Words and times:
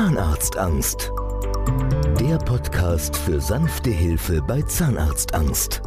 Zahnarztangst. 0.00 1.12
Der 2.18 2.38
Podcast 2.38 3.14
für 3.14 3.38
sanfte 3.38 3.90
Hilfe 3.90 4.40
bei 4.40 4.62
Zahnarztangst. 4.62 5.82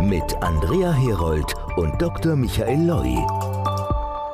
Mit 0.00 0.34
Andrea 0.40 0.92
Herold 0.92 1.54
und 1.76 2.02
Dr. 2.02 2.34
Michael 2.34 2.88
Loi. 2.88 3.14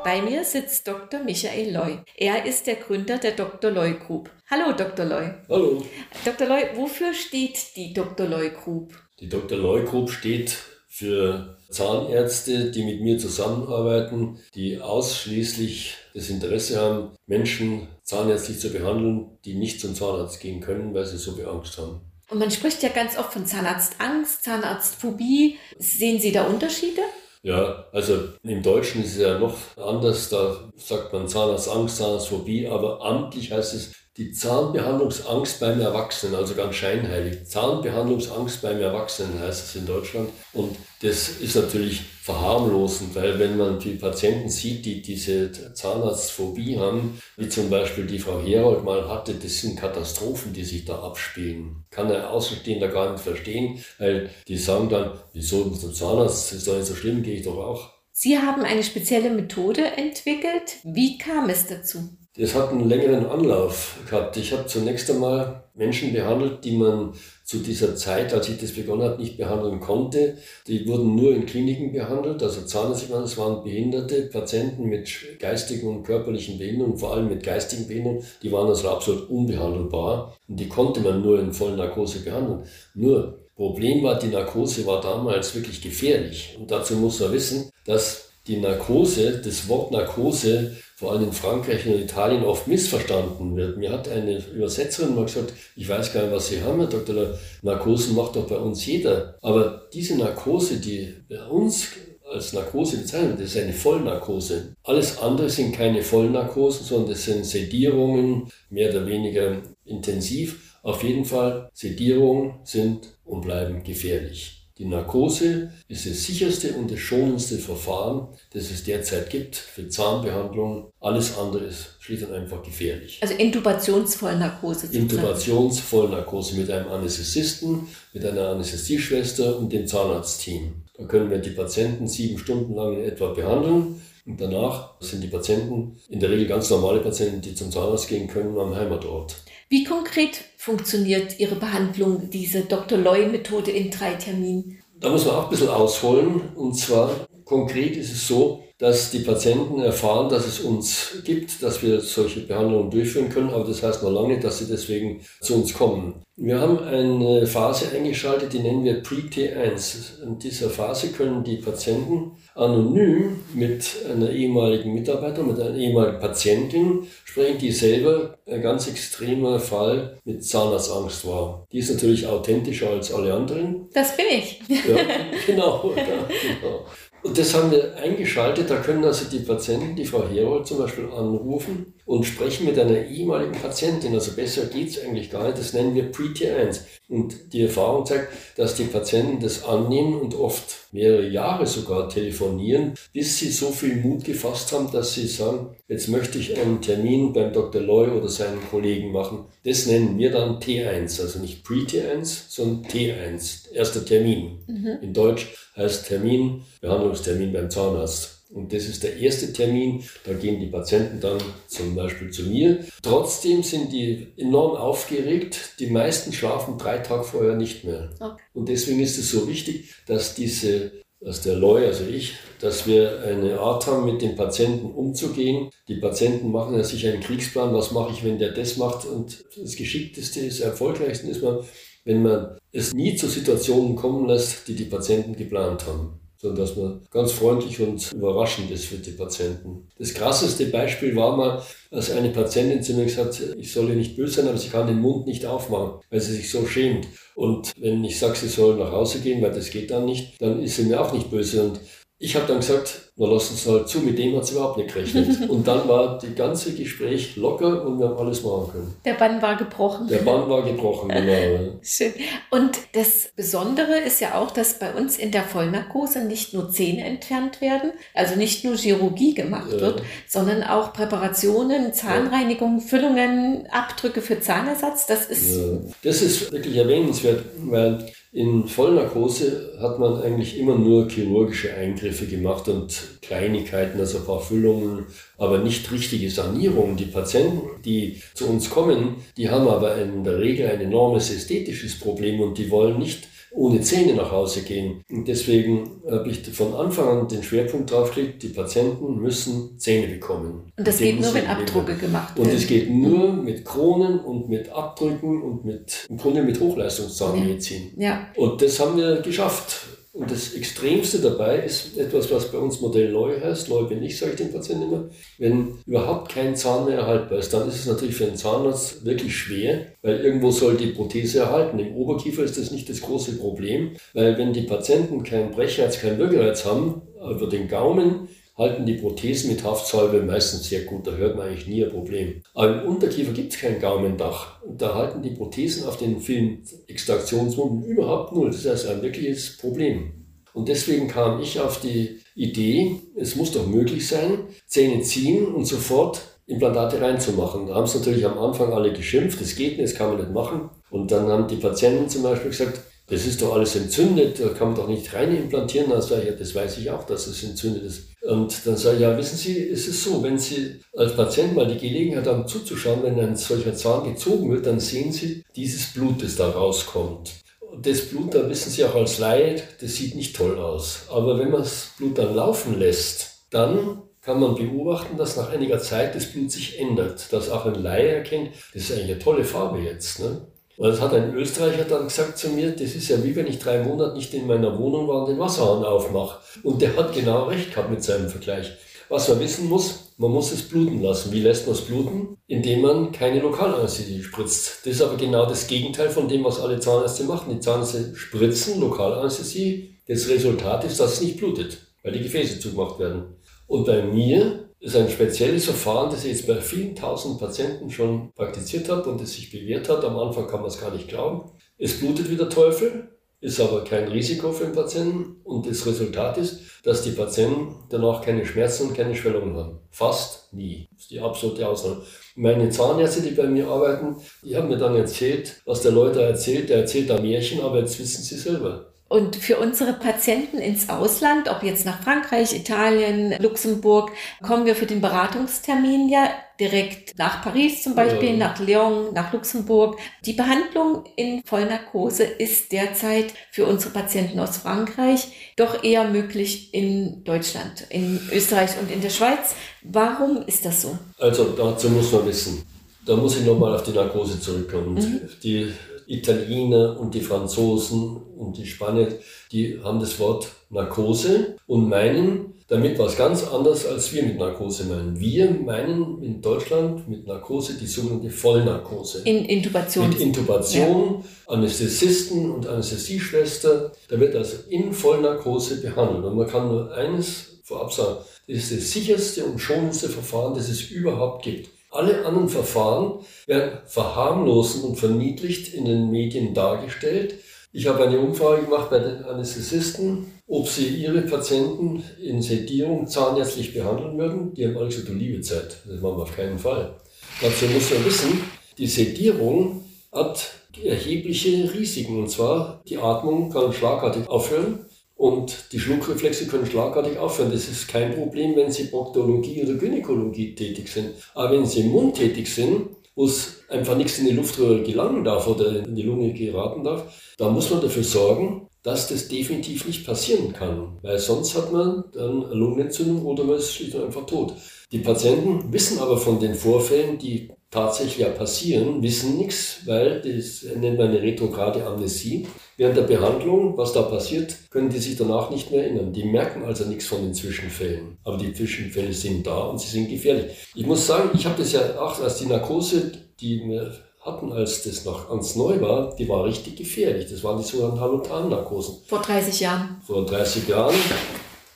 Bei 0.03 0.23
mir 0.23 0.45
sitzt 0.45 0.89
Dr. 0.89 1.23
Michael 1.25 1.75
Loi. 1.75 1.99
Er 2.17 2.47
ist 2.47 2.67
der 2.67 2.77
Gründer 2.77 3.19
der 3.19 3.33
Dr. 3.33 3.71
Loi 3.71 3.99
Group. 3.99 4.31
Hallo, 4.51 4.73
Dr. 4.73 5.05
Loi. 5.05 5.35
Hallo. 5.51 5.85
Dr. 6.25 6.49
Loi, 6.49 6.63
wofür 6.77 7.13
steht 7.13 7.77
die 7.77 7.93
Dr. 7.93 8.27
Loi 8.27 8.49
Group? 8.49 8.95
Die 9.21 9.29
Dr. 9.29 9.59
Loi 9.59 9.85
Group 9.85 10.11
steht 10.11 10.57
für 10.99 11.57
Zahnärzte, 11.71 12.71
die 12.71 12.85
mit 12.85 13.01
mir 13.01 13.19
zusammenarbeiten, 13.19 14.41
die 14.55 14.81
ausschließlich 14.81 15.95
das 16.15 16.29
Interesse 16.29 16.81
haben, 16.81 17.11
Menschen 17.27 17.89
zahnärztlich 18.03 18.59
zu 18.59 18.71
behandeln, 18.71 19.39
die 19.45 19.55
nicht 19.55 19.81
zum 19.81 19.95
Zahnarzt 19.95 20.41
gehen 20.41 20.61
können, 20.61 20.95
weil 20.95 21.07
sie 21.07 21.19
so 21.19 21.33
Angst 21.47 21.79
haben. 21.79 22.01
Und 22.31 22.39
man 22.39 22.51
spricht 22.51 22.83
ja 22.83 22.89
ganz 22.89 23.17
oft 23.17 23.33
von 23.33 23.47
Zahnarztangst, 23.47 24.43
Zahnarztphobie. 24.43 25.57
Sehen 25.79 26.21
Sie 26.21 26.33
da 26.33 26.47
Unterschiede? 26.47 27.01
Ja, 27.43 27.87
also 27.93 28.31
im 28.43 28.63
Deutschen 28.63 29.05
ist 29.05 29.13
es 29.13 29.23
ja 29.23 29.39
noch 29.39 29.57
anders. 29.77 30.29
Da 30.29 30.71
sagt 30.77 31.13
man 31.13 31.29
Zahnarztangst, 31.29 31.97
Zahnarztphobie, 31.97 32.67
aber 32.67 33.03
amtlich 33.03 33.53
heißt 33.53 33.75
es 33.75 33.93
die 34.19 34.33
Zahnbehandlungsangst 34.33 35.61
beim 35.61 35.81
Erwachsenen, 35.81 36.35
also 36.35 36.57
ganz 36.57 36.75
scheinheilig. 36.75 37.47
Zahnbehandlungsangst 37.47 38.61
beim 38.61 38.81
Erwachsenen 38.81 39.39
heißt 39.39 39.69
es 39.69 39.77
in 39.77 39.87
Deutschland. 39.87 40.31
Und 40.53 40.77
das 41.03 41.29
ist 41.29 41.55
natürlich 41.55 42.03
verharmlosend, 42.23 43.15
weil 43.15 43.39
wenn 43.39 43.57
man 43.57 43.79
die 43.79 43.93
Patienten 43.93 44.51
sieht, 44.51 44.85
die 44.85 45.03
diese 45.03 45.73
Zahnarztphobie 45.73 46.77
haben, 46.79 47.23
wie 47.37 47.49
zum 47.49 47.71
Beispiel 47.71 48.07
die 48.07 48.19
Frau 48.19 48.41
Herold 48.41 48.83
mal 48.83 49.09
hatte, 49.09 49.35
das 49.35 49.61
sind 49.61 49.79
Katastrophen, 49.79 50.53
die 50.53 50.65
sich 50.65 50.85
da 50.85 51.01
abspielen. 51.01 51.85
Kann 51.91 52.11
ein 52.11 52.25
Außenstehender 52.25 52.89
gar 52.89 53.13
nicht 53.13 53.23
verstehen, 53.23 53.85
weil 53.99 54.31
die 54.49 54.59
sagen 54.59 54.89
dann, 54.89 55.13
wieso 55.33 55.71
zum 55.71 55.95
Zahnarzt, 55.95 56.53
ist 56.53 56.67
doch 56.67 56.77
nicht 56.77 56.87
so 56.87 56.97
schlimm, 56.97 57.23
gehe 57.23 57.37
ich 57.37 57.45
doch 57.45 57.57
auch. 57.57 57.93
Sie 58.11 58.37
haben 58.37 58.65
eine 58.65 58.83
spezielle 58.83 59.31
Methode 59.31 59.85
entwickelt. 59.97 60.79
Wie 60.83 61.19
kam 61.19 61.49
es 61.51 61.69
dazu? 61.69 62.19
Das 62.39 62.55
hat 62.55 62.71
einen 62.71 62.89
längeren 62.89 63.27
Anlauf 63.27 63.99
gehabt. 64.09 64.37
Ich 64.37 64.53
habe 64.53 64.65
zunächst 64.67 65.11
einmal 65.11 65.65
Menschen 65.75 66.13
behandelt, 66.13 66.65
die 66.65 66.77
man 66.77 67.13
zu 67.45 67.59
dieser 67.59 67.97
Zeit, 67.97 68.33
als 68.33 68.49
ich 68.49 68.59
das 68.59 68.73
begonnen 68.73 69.03
habe, 69.03 69.21
nicht 69.21 69.37
behandeln 69.37 69.81
konnte. 69.81 70.37
Die 70.69 70.87
wurden 70.87 71.17
nur 71.17 71.35
in 71.35 71.47
Kliniken 71.47 71.93
behandelt, 71.93 72.41
also 72.41 72.63
Zahnärzte, 72.63 73.09
das 73.09 73.37
waren 73.39 73.65
behinderte 73.65 74.23
Patienten 74.33 74.85
mit 74.85 75.09
geistigen 75.41 75.89
und 75.89 76.05
körperlichen 76.05 76.59
Behinderungen, 76.59 76.97
vor 76.97 77.15
allem 77.15 77.29
mit 77.29 77.43
geistigen 77.43 77.89
Behinderungen, 77.89 78.23
die 78.41 78.53
waren 78.53 78.69
also 78.69 78.89
absolut 78.89 79.29
unbehandelbar 79.29 80.37
und 80.47 80.61
die 80.61 80.69
konnte 80.69 81.01
man 81.01 81.23
nur 81.23 81.41
in 81.41 81.53
Vollnarkose 81.53 82.21
behandeln. 82.21 82.63
Nur 82.95 83.39
Problem 83.59 84.05
war, 84.05 84.17
die 84.17 84.29
Narkose 84.29 84.87
war 84.87 85.01
damals 85.01 85.53
wirklich 85.57 85.83
gefährlich. 85.83 86.57
Und 86.61 86.71
dazu 86.71 86.95
muss 86.95 87.19
man 87.19 87.33
wissen, 87.33 87.73
dass 87.85 88.28
die 88.49 88.57
Narkose, 88.57 89.41
das 89.45 89.69
Wort 89.69 89.93
Narkose 89.93 90.77
vor 90.97 91.13
allem 91.13 91.25
in 91.25 91.33
Frankreich 91.33 91.87
und 91.87 91.95
Italien 91.95 92.43
oft 92.43 92.67
missverstanden 92.67 93.55
wird. 93.57 93.77
Mir 93.77 93.93
hat 93.93 94.09
eine 94.09 94.43
Übersetzerin 94.53 95.15
mal 95.15 95.27
gesagt, 95.27 95.53
ich 95.77 95.89
weiß 95.89 96.13
gar 96.13 96.23
nicht, 96.23 96.33
was 96.33 96.49
Sie 96.49 96.61
haben, 96.61 96.81
Herr 96.81 96.89
Dr. 96.89 97.39
Narkosen 97.63 98.17
macht 98.17 98.35
doch 98.35 98.49
bei 98.49 98.57
uns 98.57 98.85
jeder. 98.85 99.37
Aber 99.41 99.89
diese 99.93 100.19
Narkose, 100.19 100.79
die 100.79 101.15
bei 101.29 101.45
uns 101.47 101.91
als 102.29 102.53
Narkose 102.53 102.97
bezeichnet, 102.97 103.39
das 103.39 103.55
ist 103.55 103.59
eine 103.59 103.73
Vollnarkose. 103.73 104.75
Alles 104.83 105.19
andere 105.19 105.49
sind 105.49 105.73
keine 105.73 106.03
Vollnarkosen, 106.03 106.85
sondern 106.85 107.11
das 107.11 107.25
sind 107.25 107.47
Sedierungen, 107.47 108.51
mehr 108.69 108.91
oder 108.91 109.07
weniger 109.07 109.63
intensiv. 109.85 110.79
Auf 110.83 111.05
jeden 111.05 111.25
Fall, 111.25 111.71
Sedierungen 111.73 112.55
sind 112.65 113.09
und 113.25 113.43
bleiben 113.43 113.85
gefährlich. 113.85 114.58
Die 114.79 114.85
Narkose 114.85 115.73
ist 115.89 116.07
das 116.07 116.23
sicherste 116.23 116.73
und 116.75 116.89
das 116.89 117.01
schonendste 117.01 117.59
Verfahren, 117.59 118.29
das 118.53 118.71
es 118.71 118.85
derzeit 118.85 119.29
gibt 119.29 119.57
für 119.57 119.89
Zahnbehandlung. 119.89 120.93
Alles 121.01 121.37
andere 121.37 121.65
ist 121.65 121.97
schlicht 121.99 122.23
und 122.23 122.33
einfach 122.33 122.63
gefährlich. 122.63 123.19
Also 123.21 123.35
Intubationsvollnarkose. 123.35 124.87
Intubationsvollnarkose 124.97 126.55
mit 126.57 126.71
einem 126.71 126.89
Anästhesisten, 126.91 127.89
mit 128.13 128.25
einer 128.25 128.51
Anästhesieschwester 128.51 129.59
und 129.59 129.73
dem 129.73 129.89
Zahnarztteam. 129.89 130.85
Da 130.97 131.05
können 131.05 131.29
wir 131.29 131.39
die 131.39 131.51
Patienten 131.51 132.07
sieben 132.07 132.39
Stunden 132.39 132.75
lang 132.75 132.95
in 132.95 133.05
etwa 133.05 133.33
behandeln. 133.33 134.01
Und 134.29 134.39
danach 134.39 135.01
sind 135.01 135.25
die 135.25 135.29
Patienten 135.29 135.97
in 136.11 136.21
der 136.21 136.29
Regel 136.29 136.47
ganz 136.47 136.69
normale 136.69 137.01
Patienten, 137.01 137.41
die 137.41 137.55
zum 137.55 137.73
Zahnarzt 137.73 138.09
gehen 138.09 138.29
können 138.29 138.59
am 138.59 138.77
Heimatort. 138.77 139.37
Wie 139.71 139.85
konkret 139.85 140.45
funktioniert 140.59 141.41
Ihre 141.41 141.55
Behandlung, 141.55 142.29
diese 142.31 142.61
Dr. 142.61 142.99
Loy-Methode 142.99 143.71
in 143.71 143.91
drei 143.91 144.15
Terminen? 144.15 144.79
Da 145.01 145.09
muss 145.09 145.25
man 145.25 145.37
auch 145.37 145.45
ein 145.45 145.51
bisschen 145.51 145.69
ausholen. 145.69 146.43
Und 146.55 146.75
zwar 146.75 147.11
konkret 147.49 147.97
ist 147.97 148.13
es 148.13 148.29
so, 148.29 148.63
dass 148.79 149.11
die 149.11 149.21
Patienten 149.21 149.81
erfahren, 149.81 150.29
dass 150.29 150.47
es 150.47 150.61
uns 150.61 151.23
gibt, 151.25 151.63
dass 151.63 151.83
wir 151.83 152.01
solche 152.01 152.41
Behandlungen 152.41 152.91
durchführen 152.91 153.29
können, 153.29 153.51
aber 153.51 153.65
das 153.65 153.83
heißt 153.83 154.05
noch 154.05 154.13
lange 154.13 154.29
nicht, 154.29 154.45
dass 154.45 154.59
sie 154.59 154.69
deswegen 154.69 155.21
zu 155.41 155.57
uns 155.57 155.75
kommen. 155.75 156.23
Wir 156.37 156.61
haben 156.61 156.79
eine 156.79 157.45
Phase 157.49 157.87
eingeschaltet, 157.93 158.53
die 158.53 158.61
nennen 158.61 158.85
wir 158.85 159.03
Pre-T1. 159.03 160.23
In 160.23 160.39
dieser 160.39 160.71
Phase 160.71 161.09
können 161.09 161.43
die 161.43 161.57
Patienten 161.57 162.37
anonym 162.55 163.41
mit 163.55 163.85
einer 164.09 164.31
ehemaligen 164.31 164.95
Mitarbeiterin, 164.95 165.49
mit 165.49 165.59
einer 165.59 165.77
ehemaligen 165.77 166.21
Patientin 166.21 167.09
sprechen, 167.25 167.59
die 167.59 167.73
selber 167.73 168.39
ein 168.47 168.63
ganz 168.63 168.87
extremer 168.87 169.59
Fall 169.59 170.19
mit 170.25 170.45
Zahnarztangst 170.45 171.27
war. 171.27 171.67
Die 171.73 171.79
ist 171.79 171.91
natürlich 171.91 172.25
authentischer 172.29 172.91
als 172.91 173.13
alle 173.13 173.35
anderen. 173.35 173.89
Das 173.93 174.17
bin 174.17 174.27
ich. 174.31 174.61
Ja, 174.69 174.97
genau, 175.45 175.93
ja, 175.97 176.05
genau. 176.05 176.85
Und 177.23 177.37
das 177.37 177.55
haben 177.55 177.71
wir 177.71 177.97
eingeschaltet. 177.97 178.71
Da 178.71 178.77
können 178.77 179.05
also 179.05 179.29
die 179.29 179.45
Patienten, 179.45 179.97
die 179.97 180.05
Frau 180.05 180.29
Herold 180.29 180.67
zum 180.67 180.79
Beispiel, 180.79 181.07
anrufen 181.07 181.95
und 182.07 182.25
sprechen 182.25 182.67
mit 182.67 182.79
einer 182.79 183.05
ehemaligen 183.07 183.53
Patientin. 183.61 184.15
Also 184.15 184.33
besser 184.33 184.67
geht 184.67 184.91
es 184.91 185.05
eigentlich 185.05 185.31
gar 185.31 185.45
nicht. 185.45 185.59
Das 185.59 185.73
nennen 185.73 185.95
wir 185.95 186.13
Pre-T1. 186.13 186.81
Und 187.09 187.53
die 187.53 187.63
Erfahrung 187.63 188.07
zeigt, 188.07 188.29
dass 188.57 188.77
die 188.77 188.85
Patienten 188.85 189.41
das 189.41 189.65
annehmen 189.65 190.21
und 190.21 190.35
oft 190.35 190.88
mehrere 190.93 191.29
Jahre 191.29 191.67
sogar 191.67 192.09
telefonieren, 192.09 192.95
bis 193.13 193.39
sie 193.39 193.51
so 193.51 193.71
viel 193.71 193.97
Mut 193.97 194.25
gefasst 194.25 194.73
haben, 194.73 194.91
dass 194.93 195.15
sie 195.15 195.27
sagen, 195.27 195.77
jetzt 195.89 196.09
möchte 196.09 196.39
ich 196.39 196.59
einen 196.59 196.81
Termin 196.81 197.33
beim 197.33 197.53
Dr. 197.53 197.81
Loy 197.81 198.09
oder 198.11 198.29
seinen 198.29 198.61
Kollegen 198.71 199.13
machen. 199.13 199.47
Das 199.65 199.87
nennen 199.87 200.19
wir 200.19 200.31
dann 200.31 200.61
T1, 200.61 201.21
also 201.21 201.39
nicht 201.39 201.65
Pre-T1, 201.65 202.45
sondern 202.49 202.91
T1, 202.91 203.73
erster 203.73 204.05
Termin. 204.05 204.61
Mhm. 204.67 204.99
In 205.03 205.13
Deutsch 205.13 205.49
heißt 205.77 206.09
Termin, 206.09 206.63
Behandlungstermin 206.81 207.53
beim 207.53 207.71
Zahnarzt. 207.71 208.38
Und 208.51 208.73
das 208.73 208.87
ist 208.87 209.03
der 209.03 209.17
erste 209.19 209.53
Termin. 209.53 210.03
Da 210.25 210.33
gehen 210.33 210.59
die 210.59 210.69
Patienten 210.69 211.21
dann 211.21 211.39
zum 211.67 211.95
Beispiel 211.95 212.31
zu 212.31 212.45
mir. 212.45 212.85
Trotzdem 213.03 213.63
sind 213.63 213.93
die 213.93 214.29
enorm 214.37 214.77
aufgeregt. 214.77 215.75
Die 215.79 215.89
meisten 215.89 216.33
schlafen 216.33 216.79
drei 216.79 216.99
Tage 216.99 217.25
vorher 217.25 217.57
nicht 217.57 217.85
mehr. 217.85 218.11
Okay. 218.19 218.43
Und 218.55 218.69
deswegen 218.69 219.01
ist 219.01 219.19
es 219.19 219.31
so 219.31 219.49
wichtig, 219.49 219.95
dass 220.07 220.35
diese 220.35 220.93
dass 221.21 221.43
der 221.43 221.57
Loy, 221.57 221.85
also 221.85 222.05
ich, 222.05 222.35
dass 222.61 222.87
wir 222.87 223.23
eine 223.23 223.59
Art 223.59 223.89
haben, 223.89 224.05
mit 224.05 224.23
den 224.23 224.37
Patienten 224.37 224.87
umzugehen. 224.87 225.69
Die 225.89 225.97
Patienten 225.97 226.53
machen 226.53 226.77
ja 226.77 226.85
sich 226.85 227.05
einen 227.09 227.21
Kriegsplan, 227.21 227.75
was 227.75 227.91
mache 227.91 228.13
ich, 228.13 228.23
wenn 228.23 228.39
der 228.39 228.53
das 228.53 228.77
macht. 228.77 229.05
Und 229.05 229.45
das 229.61 229.75
Geschickteste, 229.75 230.47
das 230.47 230.61
Erfolgreichste 230.61 231.27
ist 231.27 231.43
man, 231.43 231.59
wenn 232.05 232.23
man 232.23 232.57
es 232.71 232.95
nie 232.95 233.17
zu 233.17 233.27
Situationen 233.27 233.97
kommen 233.97 234.29
lässt, 234.29 234.69
die 234.69 234.77
die 234.77 234.85
Patienten 234.85 235.35
geplant 235.35 235.89
haben 235.89 236.21
sondern 236.41 236.65
dass 236.65 236.77
man 236.77 237.01
ganz 237.11 237.33
freundlich 237.33 237.81
und 237.81 238.13
überraschend 238.13 238.71
ist 238.71 238.87
für 238.87 238.97
die 238.97 239.11
Patienten. 239.11 239.89
Das 239.99 240.15
krasseste 240.15 240.67
Beispiel 240.67 241.15
war 241.17 241.37
mal, 241.37 241.63
als 241.91 242.11
eine 242.11 242.31
Patientin 242.31 242.83
zu 242.83 242.95
mir 242.95 243.05
gesagt 243.05 243.41
hat, 243.41 243.57
ich 243.57 243.73
soll 243.73 243.89
ihr 243.89 243.97
nicht 243.97 244.17
böse 244.17 244.35
sein, 244.35 244.49
aber 244.49 244.59
sie 244.59 244.69
kann 244.69 244.87
den 244.87 245.01
Mund 245.01 245.27
nicht 245.27 245.45
aufmachen, 245.45 246.01
weil 246.11 246.21
sie 246.21 246.35
sich 246.35 246.51
so 246.51 246.65
schämt. 246.67 247.09
Und 247.35 247.73
wenn 247.79 248.05
ich 248.05 248.19
sage, 248.19 248.37
sie 248.37 248.49
soll 248.49 248.77
nach 248.77 248.93
Hause 248.93 249.21
gehen, 249.21 249.43
weil 249.43 249.53
das 249.53 249.71
geht 249.71 249.91
dann 249.91 250.05
nicht, 250.05 250.41
dann 250.41 250.63
ist 250.63 250.77
sie 250.77 250.85
mir 250.85 251.01
auch 251.01 251.13
nicht 251.13 251.31
böse. 251.31 251.63
Und 251.63 251.81
ich 252.21 252.35
habe 252.35 252.47
dann 252.49 252.57
gesagt, 252.57 253.13
na 253.15 253.27
lass 253.29 253.51
uns 253.51 253.65
halt 253.67 253.89
zu, 253.89 254.01
mit 254.01 254.19
dem 254.19 254.37
hat 254.37 254.45
sie 254.45 254.55
überhaupt 254.55 254.77
nicht 254.77 254.93
gerechnet. 254.93 255.49
Und 255.49 255.69
dann 255.69 255.89
war 255.89 256.19
das 256.19 256.35
ganze 256.35 256.75
Gespräch 256.75 257.37
locker 257.37 257.85
und 257.85 258.01
wir 258.01 258.09
haben 258.09 258.19
alles 258.19 258.43
machen 258.43 258.73
können. 258.73 258.95
Der 259.05 259.15
Bann 259.15 259.41
war 259.41 259.57
gebrochen. 259.57 260.09
Der 260.09 260.19
Bann 260.19 260.49
war 260.49 260.63
gebrochen, 260.63 261.09
genau. 261.09 261.79
Schön. 261.83 262.13
Und 262.51 262.79
das 262.93 263.31
Besondere 263.37 263.99
ist 264.01 264.21
ja 264.21 264.35
auch, 264.35 264.51
dass 264.51 264.79
bei 264.79 264.93
uns 264.95 265.17
in 265.17 265.31
der 265.31 265.43
Vollnarkose 265.43 266.25
nicht 266.25 266.55
nur 266.55 266.71
Zähne 266.71 267.05
entfernt 267.05 267.61
werden, 267.61 267.93
also 268.15 268.35
nicht 268.35 268.65
nur 268.65 268.77
Chirurgie 268.77 269.35
gemacht 269.35 269.73
ja. 269.73 269.81
wird, 269.81 270.03
sondern 270.27 270.65
auch 270.65 270.93
Präparationen, 270.93 271.93
Zahnreinigung, 271.93 272.81
ja. 272.81 272.85
Füllungen, 272.85 273.67
Abdrücke 273.71 274.23
für 274.23 274.41
Zahnersatz. 274.41 275.07
Das 275.07 275.27
ist, 275.27 275.57
ja. 275.57 275.79
das 276.03 276.23
ist 276.23 276.51
wirklich 276.51 276.77
erwähnenswert, 276.77 277.45
weil 277.65 278.07
In 278.39 278.69
Vollnarkose 278.69 279.73
hat 279.81 279.99
man 279.99 280.23
eigentlich 280.23 280.61
immer 280.61 280.79
nur 280.79 281.11
chirurgische 281.11 281.75
Eingriffe 281.75 282.25
gemacht 282.25 282.69
und 282.69 283.19
Kleinigkeiten, 283.21 283.99
also 283.99 284.19
ein 284.19 284.27
paar 284.27 284.41
Füllungen, 284.41 285.07
aber 285.39 285.59
nicht 285.59 285.91
richtige 285.91 286.31
Sanierungen. 286.31 286.97
Die 286.97 287.07
Patienten, 287.07 287.63
die 287.85 288.23
zu 288.35 288.47
uns 288.49 288.71
kommen, 288.71 289.17
die 289.37 289.51
haben 289.51 289.67
aber 289.67 289.97
in 289.97 290.23
der 290.23 290.39
Regel 290.39 290.71
ein 290.71 290.81
enormes 290.81 291.33
ästhetisches 291.33 291.99
Problem 291.99 292.39
und 292.41 292.59
die 292.59 292.71
wollen 292.71 293.01
nicht 293.01 293.27
ohne 293.51 293.81
Zähne 293.81 294.15
nach 294.15 294.31
Hause 294.31 294.63
gehen. 294.63 295.03
Und 295.11 295.27
deswegen 295.29 296.03
habe 296.11 296.29
ich 296.29 296.47
von 296.49 296.75
Anfang 296.75 297.21
an 297.21 297.29
den 297.29 297.43
Schwerpunkt 297.43 297.91
drauf 297.91 298.15
gelegt, 298.15 298.43
die 298.43 298.49
Patienten 298.49 299.21
müssen 299.21 299.79
Zähne 299.79 300.09
bekommen. 300.09 300.73
Und 300.77 300.87
das 300.87 300.99
geht 300.99 301.21
nur, 301.21 301.35
wenn 301.35 301.47
Abdrücke 301.47 301.97
gemacht 301.97 302.37
werden. 302.37 302.49
Und 302.49 302.55
es 302.55 302.67
geht 302.67 302.91
nur 302.91 303.33
mit 303.33 303.65
Kronen 303.65 304.21
und 304.21 304.49
mit 304.49 304.71
Abdrücken 304.71 305.43
und 305.43 305.65
mit, 305.65 306.07
im 306.09 306.17
Grunde 306.17 306.43
mit 306.43 306.61
Hochleistungszahnmedizin. 306.61 307.93
Ja. 307.97 308.09
ja. 308.09 308.27
Und 308.37 308.63
das 308.63 308.79
haben 308.81 308.97
wir 308.97 309.21
geschafft. 309.23 309.98
Und 310.19 310.33
das 310.33 310.55
Extremste 310.55 311.21
dabei 311.21 311.61
ist 311.61 311.97
etwas, 311.97 312.29
was 312.33 312.51
bei 312.51 312.59
uns 312.59 312.81
Modell 312.81 313.09
Leu 313.09 313.41
heißt. 313.41 313.69
Leu 313.69 313.85
bin 313.85 314.03
ich, 314.03 314.19
sage 314.19 314.33
ich 314.33 314.39
den 314.39 314.53
Patienten 314.53 314.89
immer. 314.89 315.09
Wenn 315.39 315.79
überhaupt 315.87 316.33
kein 316.33 316.57
Zahn 316.57 316.87
mehr 316.87 316.99
erhaltbar 316.99 317.39
ist, 317.39 317.55
dann 317.55 317.69
ist 317.69 317.77
es 317.77 317.87
natürlich 317.87 318.17
für 318.17 318.27
einen 318.27 318.35
Zahnarzt 318.35 319.05
wirklich 319.05 319.37
schwer, 319.37 319.87
weil 320.03 320.19
irgendwo 320.19 320.51
soll 320.51 320.77
die 320.77 320.89
Prothese 320.89 321.39
erhalten. 321.39 321.79
Im 321.79 321.95
Oberkiefer 321.95 322.43
ist 322.43 322.59
das 322.59 322.73
nicht 322.73 322.89
das 322.89 323.01
große 323.01 323.37
Problem, 323.37 323.93
weil 324.13 324.37
wenn 324.37 324.53
die 324.53 324.63
Patienten 324.63 325.23
keinen 325.23 325.53
Brechreiz, 325.53 326.01
keinen 326.01 326.19
Würgereiz 326.19 326.65
haben, 326.65 327.03
über 327.15 327.47
den 327.47 327.69
Gaumen, 327.69 328.29
halten 328.59 328.85
die 328.85 328.95
Prothesen 328.95 329.51
mit 329.51 329.63
Haftsalbe 329.63 330.21
meistens 330.23 330.69
sehr 330.69 330.83
gut. 330.83 331.07
Da 331.07 331.13
hört 331.13 331.37
man 331.37 331.47
eigentlich 331.47 331.69
nie 331.69 331.85
ein 331.85 331.91
Problem. 331.91 332.43
Aber 332.55 332.83
im 332.83 332.89
Unterkiefer 332.89 333.33
gibt 333.33 333.55
es 333.55 333.61
kein 333.61 333.81
Gaumendach. 333.81 334.61
Und 334.63 334.83
da 334.83 334.95
halten 334.95 335.23
die 335.23 335.31
Prothesen 335.31 335.87
auf 335.87 335.97
den 335.97 336.21
vielen 336.21 336.65
Extraktionswunden 336.89 337.85
überhaupt 337.85 338.35
null. 338.35 338.51
Das 338.51 338.67
heißt 338.67 338.89
ein 338.89 339.03
wirkliches 339.03 339.57
Problem. 339.57 340.13
Und 340.53 340.69
deswegen 340.69 341.07
kam 341.07 341.41
ich 341.41 341.61
auf 341.61 341.81
die 341.81 342.19
Idee, 342.35 342.97
es 343.17 343.37
muss 343.37 343.53
doch 343.53 343.67
möglich 343.67 344.09
sein, 344.09 344.41
Zähne 344.67 345.03
ziehen 345.03 345.47
und 345.47 345.67
sofort 345.67 346.21
Implantate 346.47 347.01
reinzumachen. 347.01 347.69
Da 347.69 347.75
haben 347.77 347.85
es 347.85 347.95
natürlich 347.95 348.27
am 348.27 348.39
Anfang 348.39 348.73
alle 348.73 348.93
geschimpft, 348.93 349.41
das 349.41 349.55
geht 349.55 349.79
nicht, 349.79 349.93
das 349.93 349.95
kann 349.95 350.09
man 350.09 350.19
nicht 350.19 350.33
machen. 350.33 350.71
Und 350.91 351.13
dann 351.13 351.29
haben 351.29 351.47
die 351.47 351.57
Patienten 351.57 352.09
zum 352.09 352.23
Beispiel 352.23 352.51
gesagt, 352.51 352.81
das 353.09 353.25
ist 353.25 353.41
doch 353.41 353.55
alles 353.55 353.75
entzündet, 353.75 354.39
da 354.39 354.49
kann 354.49 354.69
man 354.69 354.77
doch 354.77 354.89
nicht 354.89 355.13
rein 355.15 355.35
implantieren. 355.35 355.91
Dann 355.91 356.03
sage 356.03 356.23
ich, 356.23 356.29
ja, 356.29 356.35
das 356.35 356.55
weiß 356.55 356.79
ich 356.79 356.91
auch, 356.91 357.05
dass 357.05 357.27
es 357.27 357.43
entzündet 357.43 357.85
ist. 357.85 358.09
Und 358.23 358.67
dann 358.67 358.77
sage 358.77 358.97
ich, 358.97 359.03
ja, 359.03 359.17
wissen 359.17 359.37
Sie, 359.37 359.55
ist 359.55 359.89
es 359.89 360.05
so, 360.05 360.23
wenn 360.23 360.39
Sie 360.39 360.81
als 360.95 361.17
Patient 361.17 361.55
mal 361.55 361.67
die 361.67 361.79
Gelegenheit 361.79 362.27
haben 362.27 362.47
zuzuschauen, 362.47 363.03
wenn 363.03 363.19
ein 363.19 363.37
solcher 363.37 363.75
Zahn 363.75 364.05
gezogen 364.05 364.51
wird, 364.51 364.67
dann 364.67 364.79
sehen 364.79 365.11
Sie 365.13 365.43
dieses 365.57 365.95
Blut, 365.95 366.23
das 366.23 366.37
da 366.37 366.51
rauskommt. 366.51 367.33
Und 367.61 367.87
das 367.87 368.03
Blut, 368.03 368.35
da 368.35 368.49
wissen 368.51 368.71
Sie 368.71 368.85
auch 368.85 368.95
als 368.95 369.19
Laie, 369.19 369.57
das 369.81 369.95
sieht 369.95 370.15
nicht 370.15 370.37
toll 370.37 370.59
aus. 370.59 371.05
Aber 371.11 371.39
wenn 371.39 371.51
man 371.51 371.63
das 371.63 371.93
Blut 371.97 372.19
dann 372.19 372.35
laufen 372.35 372.79
lässt, 372.79 373.47
dann 373.51 374.03
kann 374.21 374.41
man 374.41 374.55
beobachten, 374.57 375.17
dass 375.17 375.39
nach 375.39 375.49
einiger 375.49 375.79
Zeit 375.79 376.15
das 376.15 376.27
Blut 376.27 376.53
sich 376.53 376.79
ändert. 376.79 377.33
Dass 377.33 377.49
auch 377.49 377.65
ein 377.65 377.83
Laie 377.83 378.09
erkennt, 378.09 378.51
das 378.75 378.83
ist 378.83 378.93
eigentlich 378.93 379.13
eine 379.13 379.19
tolle 379.19 379.45
Farbe 379.45 379.79
jetzt. 379.79 380.21
Ne? 380.21 380.43
Und 380.79 380.89
das 380.89 381.01
hat 381.01 381.13
ein 381.13 381.35
Österreicher 381.35 381.85
dann 381.85 382.05
gesagt 382.05 382.39
zu 382.39 382.51
mir, 382.51 382.71
das 382.71 382.95
ist 382.95 383.09
ja 383.09 383.23
wie 383.25 383.35
wenn 383.35 383.49
ich 383.49 383.59
drei 383.59 383.83
Monate 383.83 384.15
nicht 384.15 384.33
in 384.33 384.47
meiner 384.47 384.79
Wohnung 384.79 385.09
war 385.09 385.23
und 385.23 385.29
den 385.29 385.39
Wasserhahn 385.39 385.85
aufmache. 385.85 386.39
Und 386.63 386.81
der 386.81 386.97
hat 386.97 387.13
genau 387.13 387.47
recht 387.47 387.71
gehabt 387.71 387.91
mit 387.91 388.05
seinem 388.05 388.29
Vergleich. 388.29 388.71
Was 389.09 389.29
man 389.29 389.41
wissen 389.41 389.69
muss, 389.69 390.13
man 390.19 390.31
muss 390.31 390.53
es 390.53 390.63
bluten 390.63 391.03
lassen. 391.03 391.33
Wie 391.33 391.41
lässt 391.41 391.67
man 391.67 391.75
es 391.75 391.81
bluten? 391.81 392.37
Indem 392.47 392.83
man 392.83 393.11
keine 393.11 393.41
Lokalanästhesie 393.41 394.23
spritzt. 394.23 394.87
Das 394.87 394.95
ist 394.95 395.03
aber 395.03 395.17
genau 395.17 395.47
das 395.47 395.67
Gegenteil 395.67 396.11
von 396.11 396.29
dem, 396.29 396.45
was 396.45 396.61
alle 396.61 396.79
Zahnärzte 396.79 397.25
machen. 397.25 397.51
Die 397.53 397.61
Zahnärzte 397.61 398.15
spritzen 398.15 398.81
Lokalanästhesie. 398.81 399.97
Das 400.07 400.29
Resultat 400.29 400.85
ist, 400.85 401.01
dass 401.01 401.15
es 401.15 401.23
nicht 401.23 401.39
blutet, 401.39 401.79
weil 402.05 402.13
die 402.13 402.23
Gefäße 402.23 402.61
zugemacht 402.61 403.01
werden. 403.01 403.37
Und 403.67 403.85
bei 403.85 404.03
mir 404.03 404.68
ist 404.81 404.97
ein 404.97 405.11
spezielles 405.11 405.65
Verfahren, 405.65 406.11
das 406.11 406.25
ich 406.25 406.33
jetzt 406.33 406.47
bei 406.47 406.61
vielen 406.61 406.95
tausend 406.95 407.39
Patienten 407.39 407.91
schon 407.91 408.33
praktiziert 408.35 408.89
habe 408.89 409.11
und 409.11 409.21
das 409.21 409.33
sich 409.33 409.51
bewährt 409.51 409.89
hat. 409.89 410.05
Am 410.05 410.19
Anfang 410.19 410.47
kann 410.47 410.61
man 410.61 410.69
es 410.69 410.81
gar 410.81 410.93
nicht 410.93 411.09
glauben. 411.09 411.51
Es 411.79 411.99
blutet 411.99 412.31
wie 412.31 412.37
der 412.37 412.49
Teufel, 412.49 413.09
ist 413.41 413.61
aber 413.61 413.85
kein 413.85 414.09
Risiko 414.09 414.51
für 414.51 414.65
den 414.65 414.75
Patienten 414.75 415.41
und 415.45 415.69
das 415.69 415.87
Resultat 415.87 416.39
ist, 416.39 416.61
dass 416.83 417.03
die 417.03 417.13
Patienten 417.13 417.77
danach 417.89 418.21
keine 418.23 418.45
Schmerzen 418.45 418.89
und 418.89 418.97
keine 418.97 419.15
Schwellungen 419.15 419.57
haben. 419.57 419.79
Fast 419.91 420.53
nie. 420.53 420.89
Das 420.93 421.03
ist 421.03 421.11
die 421.11 421.21
absolute 421.21 421.69
Ausnahme. 421.69 422.03
Meine 422.35 422.69
Zahnärzte, 422.71 423.23
die 423.23 423.31
bei 423.31 423.47
mir 423.47 423.69
arbeiten, 423.69 424.17
die 424.43 424.57
haben 424.57 424.69
mir 424.69 424.77
dann 424.77 424.97
erzählt, 424.97 425.61
was 425.65 425.83
der 425.83 425.93
Leute 425.93 426.23
erzählt. 426.23 426.69
Der 426.69 426.79
erzählt 426.79 427.11
da 427.11 427.21
Märchen, 427.21 427.61
aber 427.61 427.79
jetzt 427.79 427.99
wissen 427.99 428.23
sie 428.23 428.37
selber. 428.37 428.88
Und 429.09 429.37
für 429.37 429.57
unsere 429.59 429.95
Patienten 429.95 430.59
ins 430.59 430.91
Ausland, 430.91 431.49
ob 431.49 431.63
jetzt 431.63 431.87
nach 431.87 432.03
Frankreich, 432.03 432.55
Italien, 432.55 433.35
Luxemburg, 433.41 434.13
kommen 434.43 434.67
wir 434.67 434.77
für 434.77 434.85
den 434.85 435.01
Beratungstermin 435.01 436.11
ja 436.11 436.29
direkt 436.61 437.17
nach 437.17 437.43
Paris 437.43 437.83
zum 437.83 437.95
Beispiel, 437.95 438.31
ja. 438.31 438.37
nach 438.37 438.59
Lyon, 438.59 439.15
nach 439.15 439.33
Luxemburg. 439.33 439.99
Die 440.27 440.35
Behandlung 440.35 441.05
in 441.17 441.43
Vollnarkose 441.45 442.25
ist 442.25 442.71
derzeit 442.73 443.33
für 443.51 443.65
unsere 443.65 443.93
Patienten 443.95 444.39
aus 444.41 444.59
Frankreich 444.59 445.53
doch 445.57 445.83
eher 445.83 446.05
möglich 446.09 446.75
in 446.75 447.25
Deutschland, 447.25 447.87
in 447.89 448.21
Österreich 448.31 448.73
und 448.79 448.91
in 448.91 449.01
der 449.01 449.11
Schweiz. 449.11 449.55
Warum 449.83 450.43
ist 450.47 450.67
das 450.67 450.83
so? 450.83 450.99
Also 451.19 451.55
dazu 451.57 451.89
muss 451.89 452.13
man 452.13 452.27
wissen, 452.27 452.63
da 453.07 453.17
muss 453.17 453.39
ich 453.39 453.47
nochmal 453.47 453.75
auf 453.75 453.85
die 453.85 453.93
Narkose 453.93 454.39
zurückkommen. 454.39 454.95
Mhm. 454.95 455.21
Die 455.43 455.73
Italiener 456.09 456.99
und 456.99 457.15
die 457.15 457.21
Franzosen 457.21 458.17
und 458.37 458.57
die 458.57 458.67
Spanier, 458.67 459.09
die 459.53 459.79
haben 459.83 460.01
das 460.01 460.19
Wort 460.19 460.49
Narkose 460.71 461.57
und 461.67 461.89
meinen 461.89 462.55
damit 462.69 462.99
was 462.99 463.17
ganz 463.17 463.49
anderes, 463.49 463.87
als 463.87 464.13
wir 464.13 464.23
mit 464.23 464.39
Narkose 464.39 464.85
meinen. 464.85 465.19
Wir 465.19 465.51
meinen 465.51 466.23
in 466.23 466.43
Deutschland 466.43 467.09
mit 467.09 467.27
Narkose 467.27 467.79
die 467.79 467.87
sogenannte 467.87 468.31
Vollnarkose. 468.31 469.23
In 469.25 469.47
Intubation. 469.47 470.09
Mit 470.11 470.21
Intubation, 470.21 471.25
ja. 471.47 471.55
Anästhesisten 471.55 472.51
und 472.51 472.67
Anästhesieschwester. 472.67 473.93
Da 474.09 474.21
wird 474.21 474.37
also 474.37 474.59
in 474.69 474.93
Vollnarkose 474.93 475.81
behandelt. 475.81 476.25
Und 476.27 476.37
man 476.37 476.47
kann 476.47 476.69
nur 476.69 476.93
eines 476.95 477.61
vorab 477.65 477.93
sagen, 477.93 478.19
das 478.47 478.57
ist 478.57 478.73
das 478.73 478.91
sicherste 478.93 479.45
und 479.45 479.59
schonendste 479.59 480.09
Verfahren, 480.11 480.55
das 480.55 480.69
es 480.69 480.91
überhaupt 480.91 481.45
gibt. 481.45 481.71
Alle 481.91 482.25
anderen 482.25 482.49
Verfahren 482.49 483.25
werden 483.47 483.79
verharmlosen 483.87 484.83
und 484.83 484.97
verniedlicht 484.97 485.73
in 485.75 485.85
den 485.85 486.11
Medien 486.11 486.55
dargestellt. 486.55 487.35
Ich 487.73 487.87
habe 487.87 488.05
eine 488.05 488.19
Umfrage 488.19 488.63
gemacht 488.63 488.91
bei 488.91 488.99
den 488.99 489.25
Anästhesisten, 489.25 490.33
ob 490.47 490.69
sie 490.69 490.89
ihre 490.89 491.23
Patienten 491.23 492.03
in 492.23 492.41
Sedierung 492.43 493.07
zahnärztlich 493.07 493.75
behandeln 493.75 494.19
würden. 494.19 494.55
Die 494.55 494.67
haben 494.67 494.77
alle 494.77 494.87
gesagt, 494.87 495.09
du 495.09 495.13
liebe 495.13 495.41
Zeit, 495.43 495.77
das 495.87 496.01
machen 496.01 496.17
wir 496.17 496.23
auf 496.23 496.37
keinen 496.37 496.59
Fall. 496.59 496.97
Dazu 497.41 497.67
muss 497.67 497.91
man 497.91 498.05
wissen, 498.05 498.41
die 498.79 498.87
Sedierung 498.87 499.85
hat 500.13 500.51
erhebliche 500.83 501.73
Risiken. 501.75 502.19
Und 502.19 502.31
zwar, 502.31 502.83
die 502.89 502.99
Atmung 502.99 503.51
kann 503.51 503.73
schlagartig 503.73 504.29
aufhören. 504.29 504.87
Und 505.19 505.73
die 505.73 505.81
Schluckreflexe 505.81 506.47
können 506.47 506.65
schlagartig 506.65 507.19
aufhören. 507.19 507.51
Das 507.51 507.69
ist 507.69 507.89
kein 507.89 508.15
Problem, 508.15 508.55
wenn 508.55 508.71
Sie 508.71 508.85
Proktologie 508.85 509.65
oder 509.65 509.75
Gynäkologie 509.75 510.55
tätig 510.55 510.89
sind. 510.89 511.11
Aber 511.35 511.51
wenn 511.51 511.67
Sie 511.67 511.81
im 511.81 511.89
Mund 511.89 512.17
tätig 512.17 512.47
sind, 512.47 512.91
wo 513.17 513.27
es 513.27 513.65
einfach 513.69 513.97
nichts 513.97 514.21
in 514.21 514.27
die 514.27 514.33
Luftröhre 514.33 514.81
gelangen 514.85 515.25
darf 515.25 515.49
oder 515.49 515.85
in 515.85 515.97
die 515.97 516.03
Lunge 516.03 516.33
geraten 516.33 516.85
darf, 516.85 517.13
da 517.37 517.51
muss 517.51 517.69
man 517.69 517.81
dafür 517.81 518.05
sorgen, 518.05 518.69
dass 518.85 519.09
das 519.09 519.27
definitiv 519.27 519.89
nicht 519.89 520.07
passieren 520.07 520.53
kann. 520.53 520.99
Weil 521.03 521.19
sonst 521.19 521.57
hat 521.57 521.73
man 521.73 522.05
dann 522.13 522.53
Lungenentzündung 522.53 523.27
oder 523.27 523.43
man 523.43 523.57
ist 523.57 523.75
schlicht 523.75 523.97
und 523.97 524.05
einfach 524.05 524.25
tot. 524.25 524.55
Die 524.93 525.01
Patienten 525.01 525.73
wissen 525.73 525.99
aber 525.99 526.17
von 526.17 526.39
den 526.39 526.55
Vorfällen, 526.55 527.19
die 527.19 527.51
tatsächlich 527.71 528.19
ja 528.19 528.29
passieren, 528.31 529.03
wissen 529.03 529.37
nichts, 529.37 529.81
weil 529.85 530.23
das 530.23 530.65
nennt 530.77 530.99
man 530.99 531.09
eine 531.09 531.21
retrograde 531.21 531.85
Amnesie. 531.85 532.47
Während 532.77 532.97
der 532.97 533.03
Behandlung, 533.03 533.77
was 533.77 533.93
da 533.93 534.03
passiert, 534.03 534.57
können 534.71 534.89
die 534.89 534.99
sich 534.99 535.17
danach 535.17 535.51
nicht 535.51 535.71
mehr 535.71 535.83
erinnern. 535.83 536.13
Die 536.13 536.25
merken 536.25 536.65
also 536.65 536.85
nichts 536.85 537.07
von 537.07 537.23
den 537.23 537.35
Zwischenfällen. 537.35 538.19
Aber 538.25 538.39
die 538.39 538.53
Zwischenfälle 538.53 539.13
sind 539.13 539.47
da 539.47 539.65
und 539.65 539.81
sie 539.81 539.89
sind 539.89 540.09
gefährlich. 540.09 540.53
Ich 540.75 540.87
muss 540.87 541.07
sagen, 541.07 541.31
ich 541.35 541.45
habe 541.45 541.59
das 541.59 541.73
ja 541.73 542.01
auch 542.01 542.21
als 542.23 542.39
die 542.39 542.47
Narkose, 542.47 543.13
die 543.41 543.61
wir 543.65 543.93
hatten, 544.21 544.53
als 544.53 544.83
das 544.83 545.05
noch 545.05 545.29
ganz 545.29 545.57
neu 545.57 545.81
war, 545.81 546.15
die 546.17 546.29
war 546.29 546.45
richtig 546.45 546.77
gefährlich. 546.77 547.31
Das 547.31 547.43
waren 547.45 547.59
die 547.59 547.65
sogenannten 547.65 548.01
Halotan-Narkosen. 548.01 548.99
Vor 549.07 549.21
30 549.21 549.61
Jahren. 549.61 550.01
Vor 550.07 550.25
30 550.25 550.69
Jahren. 550.69 550.95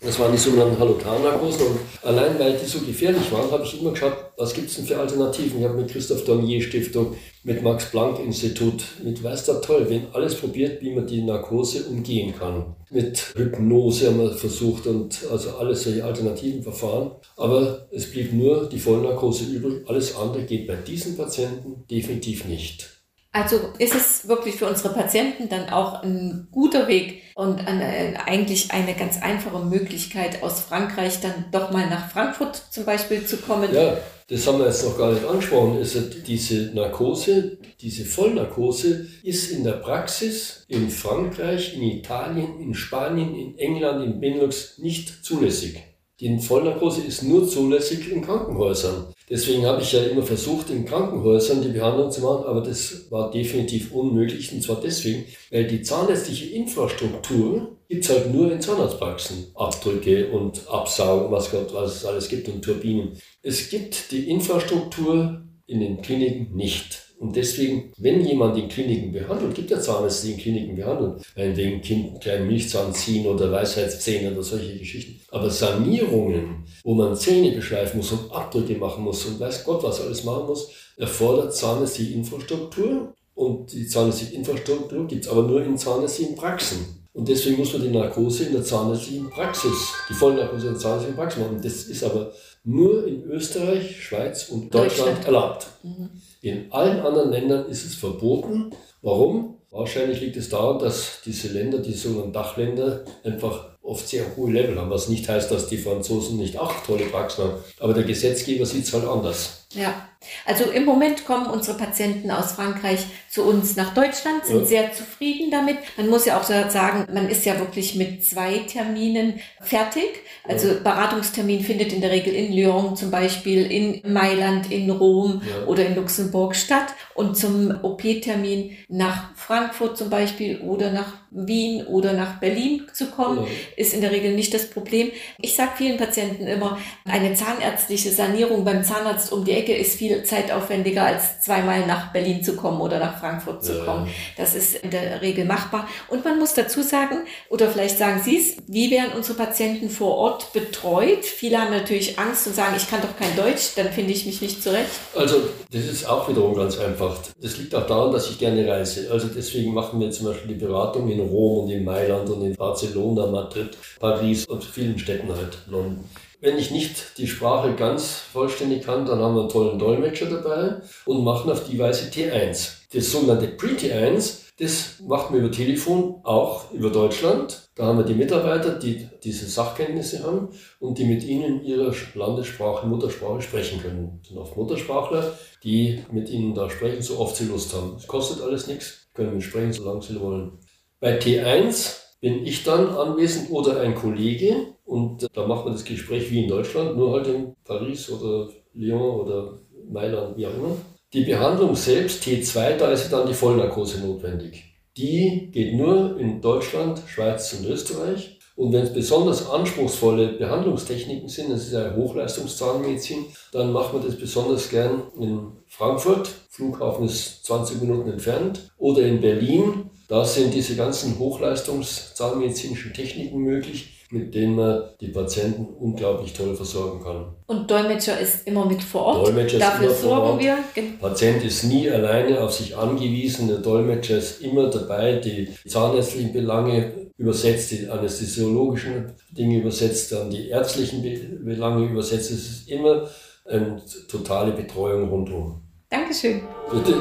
Das 0.05 0.19
waren 0.19 0.33
die 0.33 0.39
sogenannten 0.39 0.79
Halotan-Narkosen. 0.81 1.67
Und 1.67 1.79
allein 2.03 2.37
weil 2.39 2.59
die 2.59 2.67
so 2.67 2.81
gefährlich 2.81 3.31
waren, 3.31 3.51
habe 3.53 3.63
ich 3.63 3.81
immer 3.81 3.93
geschaut, 3.93 4.17
was 4.37 4.53
gibt 4.53 4.69
es 4.69 4.77
denn 4.77 4.85
für 4.85 4.99
Alternativen. 4.99 5.61
Ich 5.61 5.65
habe 5.65 5.81
mit 5.81 5.91
Christoph 5.91 6.25
Dornier 6.25 6.61
Stiftung, 6.61 7.15
mit 7.45 7.63
Max 7.63 7.89
Planck 7.91 8.19
Institut, 8.19 8.83
mit 9.05 9.23
weiß 9.23 9.45
der 9.45 9.61
toll, 9.61 9.87
wen 9.89 10.07
alles 10.13 10.35
probiert, 10.35 10.83
wie 10.83 10.93
man 10.93 11.07
die 11.07 11.23
Narkose 11.23 11.85
umgehen 11.85 12.35
kann. 12.37 12.75
Mit 12.91 13.33
Hypnose 13.37 14.09
haben 14.09 14.19
wir 14.19 14.33
versucht 14.33 14.89
und 14.89 15.21
also 15.31 15.51
alles 15.51 15.85
solche 15.85 16.05
alternativen 16.05 16.65
Verfahren. 16.65 17.13
Aber 17.37 17.87
es 17.93 18.11
blieb 18.11 18.33
nur 18.33 18.69
die 18.69 18.81
Vollnarkose 18.81 19.45
übrig. 19.45 19.89
Alles 19.89 20.17
andere 20.17 20.43
geht 20.43 20.67
bei 20.67 20.75
diesen 20.75 21.17
Patienten 21.17 21.85
definitiv 21.89 22.45
nicht. 22.47 23.02
Also 23.35 23.57
ist 23.79 23.95
es 23.95 24.29
wirklich 24.29 24.57
für 24.57 24.67
unsere 24.67 24.93
Patienten 24.93 25.49
dann 25.49 25.71
auch 25.71 26.03
ein 26.03 26.49
guter 26.51 26.87
Weg 26.87 27.23
und 27.35 27.67
eine, 27.67 28.27
eigentlich 28.27 28.73
eine 28.73 28.93
ganz 28.95 29.23
einfache 29.23 29.65
Möglichkeit 29.65 30.43
aus 30.43 30.61
Frankreich 30.61 31.21
dann 31.21 31.47
doch 31.51 31.71
mal 31.71 31.89
nach 31.89 32.11
Frankfurt 32.11 32.63
zum 32.71 32.85
Beispiel 32.85 33.25
zu 33.25 33.39
kommen. 33.39 33.75
Ja, 33.75 33.97
das 34.29 34.47
haben 34.47 34.59
wir 34.59 34.67
jetzt 34.67 34.85
noch 34.85 34.99
gar 34.99 35.13
nicht 35.13 35.25
angesprochen. 35.25 35.79
Also 35.79 36.01
diese 36.01 36.75
Narkose, 36.75 37.57
diese 37.81 38.05
Vollnarkose 38.05 39.07
ist 39.23 39.51
in 39.51 39.65
der 39.65 39.73
Praxis 39.73 40.67
in 40.69 40.91
Frankreich, 40.91 41.75
in 41.75 41.85
Italien, 41.85 42.61
in 42.61 42.75
Spanien, 42.75 43.35
in 43.35 43.59
England, 43.59 44.05
in 44.05 44.21
Benelux 44.21 44.77
nicht 44.77 45.25
zulässig. 45.25 45.83
Die 46.23 46.39
Vollnarkose 46.39 47.01
ist 47.01 47.25
nur 47.25 47.49
zulässig 47.49 48.13
in 48.13 48.23
Krankenhäusern. 48.23 49.07
Deswegen 49.29 49.67
habe 49.67 49.83
ich 49.83 49.91
ja 49.91 50.05
immer 50.05 50.23
versucht, 50.23 50.71
in 50.71 50.85
Krankenhäusern 50.85 51.61
die 51.63 51.77
Behandlung 51.77 52.13
zu 52.13 52.21
machen, 52.21 52.45
aber 52.47 52.61
das 52.61 53.11
war 53.11 53.33
definitiv 53.33 53.91
unmöglich. 53.91 54.53
Und 54.53 54.63
zwar 54.63 54.81
deswegen, 54.81 55.25
weil 55.51 55.67
die 55.67 55.83
zahnärztliche 55.83 56.55
Infrastruktur 56.55 57.77
gibt 57.89 58.05
es 58.05 58.11
halt 58.11 58.33
nur 58.33 58.53
in 58.53 58.61
Zahnarztpraxen. 58.61 59.47
Abdrücke 59.57 60.31
und 60.31 60.69
Absaugen, 60.69 61.33
was, 61.33 61.53
was 61.53 61.97
es 61.97 62.05
alles 62.05 62.29
gibt 62.29 62.49
und 62.49 62.63
Turbinen. 62.63 63.19
Es 63.43 63.69
gibt 63.69 64.13
die 64.13 64.31
Infrastruktur 64.31 65.43
in 65.67 65.81
den 65.81 66.03
Kliniken 66.03 66.55
nicht. 66.55 67.12
Und 67.23 67.37
deswegen, 67.37 67.93
wenn 67.99 68.25
jemand 68.25 68.59
in 68.59 68.69
Kliniken 68.69 69.13
behandelt, 69.13 69.55
gibt 69.55 69.71
ja 69.71 69.79
Zahnärzte, 69.79 70.27
die 70.27 70.33
in 70.33 70.39
Kliniken 70.41 70.75
behandeln, 70.75 71.23
wegen 71.37 71.81
Kind 71.81 72.21
kleinen 72.21 72.49
Milchzahn 72.49 72.93
ziehen 72.93 73.29
oder 73.29 73.53
Weisheitszähne 73.53 74.33
oder 74.33 74.43
solche 74.43 74.77
Geschichten. 74.77 75.21
Aber 75.31 75.49
Sanierungen, 75.49 76.65
wo 76.83 76.95
man 76.95 77.15
Zähne 77.15 77.53
beschleifen 77.53 77.99
muss 77.99 78.11
und 78.11 78.33
Abdrücke 78.33 78.75
machen 78.75 79.05
muss 79.05 79.25
und 79.25 79.39
weiß 79.39 79.63
Gott, 79.63 79.85
was 79.85 80.01
alles 80.01 80.25
machen 80.25 80.49
muss, 80.49 80.73
erfordert 80.97 81.55
zahnärztliche 81.55 82.15
Infrastruktur. 82.15 83.15
Und 83.37 83.73
die 83.73 83.87
zahnärztliche 83.87 84.35
Infrastruktur 84.35 85.07
gibt 85.07 85.25
es 85.25 85.31
aber 85.31 85.45
nur 85.45 85.63
in 85.63 85.79
zahnärztlichen 85.79 86.35
Praxen. 86.35 87.02
Und 87.15 87.29
deswegen 87.29 87.59
muss 87.59 87.73
man 87.73 87.83
die 87.83 87.91
Narkose 87.91 88.45
in 88.45 88.53
der 88.53 88.65
zahnärztlichen 88.65 89.29
Praxis, 89.29 89.93
die 90.09 90.15
Vollnarkose 90.15 90.69
in 90.69 90.73
der 90.73 90.81
zahnärztlichen 90.81 91.17
Praxis 91.17 91.43
machen. 91.43 91.61
Das 91.63 91.73
ist 91.85 92.05
aber 92.05 92.33
nur 92.65 93.07
in 93.07 93.25
Österreich, 93.25 94.03
Schweiz 94.03 94.49
und 94.49 94.75
Deutschland, 94.75 95.19
Deutschland. 95.19 95.25
erlaubt. 95.27 95.67
Mhm. 95.83 96.11
In 96.41 96.73
allen 96.73 97.01
anderen 97.01 97.31
Ländern 97.31 97.67
ist 97.67 97.85
es 97.85 97.95
verboten. 97.95 98.71
Warum? 99.03 99.59
Wahrscheinlich 99.71 100.21
liegt 100.21 100.37
es 100.37 100.49
daran, 100.49 100.79
dass 100.79 101.21
diese 101.25 101.49
Länder, 101.49 101.79
die 101.79 101.93
sogenannten 101.93 102.33
Dachländer, 102.33 103.05
einfach 103.25 103.73
oft 103.83 104.07
sehr 104.09 104.25
hohe 104.37 104.53
Level 104.53 104.79
haben, 104.79 104.91
was 104.91 105.09
nicht 105.09 105.29
heißt, 105.29 105.51
dass 105.51 105.67
die 105.67 105.79
Franzosen 105.79 106.37
nicht 106.39 106.59
auch 106.59 106.73
tolle 106.87 107.05
Praxen 107.07 107.45
haben. 107.45 107.55
Aber 107.81 107.95
der 107.95 108.05
Gesetzgeber 108.05 108.65
sieht 108.65 108.85
es 108.85 108.93
halt 108.93 109.07
anders. 109.07 109.62
Ja, 109.75 110.09
also 110.47 110.65
im 110.65 110.85
Moment 110.85 111.25
kommen 111.25 111.47
unsere 111.47 111.77
Patienten 111.77 112.31
aus 112.31 112.53
Frankreich 112.53 113.07
zu 113.29 113.45
uns 113.45 113.77
nach 113.77 113.95
Deutschland, 113.95 114.45
sind 114.45 114.61
ja. 114.61 114.65
sehr 114.67 114.93
zufrieden 114.93 115.51
damit. 115.51 115.79
Man 115.97 116.09
muss 116.09 116.27
ja 116.27 116.39
auch 116.39 116.45
sagen, 116.45 117.07
man 117.13 117.29
ist 117.29 117.45
ja 117.45 117.59
wirklich 117.59 117.95
mit 117.95 118.25
zwei 118.25 118.59
Terminen 118.59 119.41
fertig. 119.61 120.21
Also 120.47 120.69
ja. 120.69 120.75
Beratungstermin 120.75 121.63
findet 121.63 121.93
in 121.93 122.01
der 122.01 122.11
Regel 122.11 122.35
in 122.35 122.53
Lyon 122.53 122.97
zum 122.97 123.11
Beispiel, 123.11 123.71
in 123.71 124.13
Mailand, 124.13 124.71
in 124.71 124.91
Rom 124.91 125.43
ja. 125.45 125.67
oder 125.67 125.87
in 125.87 125.95
Luxemburg 125.95 126.55
statt. 126.57 126.95
Und 127.15 127.37
zum 127.37 127.79
OP-Termin 127.83 128.77
nach 128.89 129.35
Frankfurt 129.37 129.97
zum 129.97 130.11
Beispiel 130.11 130.61
oder 130.61 130.91
nach 130.91 131.15
Wien 131.31 131.87
oder 131.87 132.13
nach 132.13 132.41
Berlin 132.41 132.87
zu 132.93 133.07
kommen, 133.07 133.47
ist 133.77 133.95
in 133.95 134.03
der 134.03 134.11
Regel 134.11 134.35
nicht 134.35 134.53
das 134.53 134.69
Problem. 134.69 135.11
Ich 135.39 135.55
sage 135.55 135.71
vielen 135.77 135.97
Patienten 135.97 136.47
immer, 136.47 136.79
eine 137.07 137.33
zahnärztliche 137.35 138.11
Sanierung 138.11 138.65
beim 138.65 138.85
Zahnarzt 138.85 139.33
um 139.33 139.45
die 139.45 139.53
Ecke 139.53 139.62
ist 139.71 139.99
viel 139.99 140.23
zeitaufwendiger, 140.25 141.05
als 141.05 141.41
zweimal 141.41 141.87
nach 141.87 142.13
Berlin 142.13 142.43
zu 142.43 142.57
kommen 142.57 142.81
oder 142.81 142.99
nach 142.99 143.19
Frankfurt 143.21 143.65
zu 143.65 143.85
kommen. 143.85 144.09
Das 144.37 144.55
ist 144.55 144.77
in 144.77 144.91
der 144.91 145.23
Regel 145.23 145.45
machbar. 145.45 145.89
Und 146.09 146.25
man 146.25 146.39
muss 146.39 146.55
dazu 146.55 146.83
sagen, 146.83 147.19
oder 147.49 147.69
vielleicht 147.69 147.99
sagen 147.99 148.21
Sie 148.25 148.39
es, 148.39 148.57
wie 148.67 148.91
werden 148.91 149.13
unsere 149.17 149.37
Patienten 149.37 149.91
vor 149.91 150.17
Ort 150.17 150.53
betreut? 150.53 151.25
Viele 151.25 151.59
haben 151.59 151.71
natürlich 151.71 152.19
Angst 152.19 152.47
und 152.47 152.55
sagen, 152.55 152.75
ich 152.77 152.89
kann 152.89 153.01
doch 153.01 153.17
kein 153.17 153.35
Deutsch, 153.37 153.75
dann 153.77 153.91
finde 153.91 154.13
ich 154.13 154.27
mich 154.27 154.41
nicht 154.41 154.63
zurecht. 154.63 154.91
Also 155.15 155.37
das 155.71 155.85
ist 155.85 156.09
auch 156.09 156.29
wiederum 156.29 156.55
ganz 156.55 156.79
einfach. 156.79 157.17
Das 157.41 157.59
liegt 157.59 157.75
auch 157.75 157.87
daran, 157.87 158.13
dass 158.13 158.31
ich 158.31 158.39
gerne 158.39 158.67
reise. 158.67 159.11
Also 159.11 159.29
deswegen 159.29 159.73
machen 159.73 160.01
wir 160.01 160.11
zum 160.11 160.27
Beispiel 160.27 160.55
die 160.55 160.65
Beratung 160.65 161.09
in 161.11 161.21
Rom 161.21 161.65
und 161.65 161.71
in 161.71 161.85
Mailand 161.85 162.29
und 162.29 162.43
in 162.43 162.57
Barcelona, 162.57 163.27
Madrid, 163.27 163.77
Paris 164.01 164.47
und 164.47 164.65
vielen 164.65 164.99
Städten 164.99 165.29
halt, 165.29 165.59
London. 165.67 166.05
Wenn 166.43 166.59
ich 166.59 166.73
nicht 166.73 167.19
die 167.19 167.29
Sprache 167.29 167.77
ganz 167.77 168.15
vollständig 168.15 168.85
kann, 168.85 169.07
dann 169.07 169.21
haben 169.21 169.37
wir 169.37 169.43
einen 169.43 169.49
tollen 169.49 169.79
Dolmetscher 169.79 170.27
dabei 170.27 170.83
und 171.05 171.23
machen 171.23 171.53
auf 171.53 171.69
die 171.69 171.79
Weise 171.79 172.11
T1. 172.11 172.79
Das 172.93 173.13
sogenannte 173.13 173.47
Pre-T1, 173.47 174.41
das 174.59 174.99
macht 175.07 175.31
man 175.31 175.39
über 175.39 175.53
Telefon, 175.53 176.17
auch 176.25 176.73
über 176.73 176.91
Deutschland. 176.91 177.71
Da 177.77 177.85
haben 177.85 177.99
wir 177.99 178.05
die 178.05 178.15
Mitarbeiter, 178.15 178.77
die 178.77 179.09
diese 179.23 179.47
Sachkenntnisse 179.47 180.25
haben 180.25 180.49
und 180.81 180.99
die 180.99 181.05
mit 181.05 181.23
ihnen 181.23 181.63
ihre 181.63 181.95
Landessprache, 182.15 182.89
Muttersprache 182.89 183.41
sprechen 183.41 183.81
können. 183.81 184.19
Das 184.23 184.31
sind 184.31 184.39
oft 184.39 184.57
Muttersprachler, 184.57 185.39
die 185.63 186.05
mit 186.11 186.29
ihnen 186.29 186.57
da 186.57 186.69
sprechen, 186.69 187.03
so 187.03 187.21
oft 187.21 187.37
sie 187.37 187.45
Lust 187.45 187.73
haben. 187.73 187.95
Es 187.97 188.09
kostet 188.09 188.43
alles 188.43 188.67
nichts, 188.67 189.07
können 189.15 189.41
sprechen, 189.41 189.73
solange 189.73 190.03
sie 190.03 190.21
wollen. 190.21 190.59
Bei 190.99 191.21
T1 191.21 192.03
bin 192.23 192.47
ich 192.47 192.63
dann 192.63 192.89
anwesend 192.89 193.51
oder 193.51 193.81
ein 193.81 193.97
Kollege 193.97 194.69
und 194.85 195.29
da 195.35 195.45
macht 195.47 195.65
man 195.65 195.75
das 195.75 195.85
Gespräch 195.85 196.31
wie 196.31 196.45
in 196.45 196.49
Deutschland, 196.49 196.97
nur 196.97 197.13
halt 197.13 197.27
in 197.27 197.57
Paris 197.65 198.09
oder 198.11 198.49
Lyon 198.75 199.21
oder 199.21 199.59
Mailand, 199.91 200.39
wie 200.39 200.47
auch 200.47 200.55
immer. 200.55 200.77
Die 201.13 201.25
Behandlung 201.25 201.75
selbst, 201.75 202.23
T2, 202.23 202.77
da 202.77 202.93
ist 202.93 203.11
dann 203.11 203.27
die 203.27 203.35
Vollnarkose 203.35 204.01
notwendig. 204.01 204.65
Die 204.97 205.51
geht 205.51 205.75
nur 205.75 206.17
in 206.19 206.41
Deutschland, 206.41 207.03
Schweiz 207.07 207.55
und 207.55 207.69
Österreich. 207.69 208.39
Und 208.55 208.73
wenn 208.73 208.85
es 208.85 208.93
besonders 208.93 209.51
anspruchsvolle 209.51 210.35
Behandlungstechniken 210.35 211.29
sind, 211.29 211.51
das 211.51 211.67
ist 211.67 211.73
ja 211.73 211.97
Hochleistungszahnmedizin, 211.97 213.25
dann 213.51 213.73
macht 213.73 213.95
man 213.95 214.05
das 214.05 214.17
besonders 214.17 214.71
gern 214.71 215.03
in 215.19 215.53
Frankfurt, 215.67 216.29
Flughafen 216.51 217.07
ist 217.07 217.45
20 217.47 217.81
Minuten 217.81 218.13
entfernt, 218.13 218.71
oder 218.77 219.03
in 219.03 219.21
Berlin, 219.21 219.91
da 220.13 220.27
sind 220.27 220.53
diese 220.53 220.77
ganzen 220.77 221.19
Hochleistungszahnmedizinischen 221.19 222.93
Techniken 222.93 223.39
möglich, 223.39 224.05
mit 224.11 224.35
denen 224.35 224.57
man 224.57 224.91
die 225.01 225.09
Patienten 225.09 225.65
unglaublich 225.65 226.35
toll 226.35 226.55
versorgen 226.55 227.03
kann. 227.03 227.35
Und 227.47 227.71
Dolmetscher 227.71 228.21
ist 228.21 228.47
immer 228.47 228.67
mit 228.67 228.83
vor 228.83 229.07
Ort. 229.07 229.29
Dolmetscher 229.29 229.59
Dafür 229.59 229.91
ist 229.91 230.03
immer 230.03 230.17
sorgen 230.17 230.39
wir. 230.39 230.59
Patient 231.01 231.43
ist 231.43 231.65
nie 231.65 231.89
alleine 231.89 232.43
auf 232.43 232.53
sich 232.53 232.77
angewiesen. 232.77 233.49
Der 233.49 233.57
Dolmetscher 233.57 234.19
ist 234.19 234.43
immer 234.43 234.69
dabei, 234.69 235.15
die 235.15 235.49
zahnärztlichen 235.67 236.35
Belange 236.35 236.93
übersetzt, 237.17 237.71
die 237.71 237.89
anästhesiologischen 237.89 239.15
Dinge 239.31 239.61
übersetzt, 239.61 240.13
dann 240.13 240.29
die 240.29 240.51
ärztlichen 240.51 241.01
Belange 241.43 241.87
übersetzt. 241.87 242.33
Es 242.33 242.51
ist 242.51 242.69
immer 242.69 243.09
eine 243.47 243.81
totale 244.11 244.53
Betreuung 244.53 245.09
rundum. 245.09 245.63
Dankeschön. 245.89 246.43
Bitte. 246.71 247.01